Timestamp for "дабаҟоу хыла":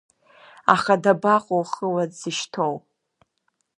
1.03-2.03